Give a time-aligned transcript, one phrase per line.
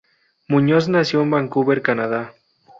[0.47, 2.33] Muñoz nació en Vancouver, Canadá.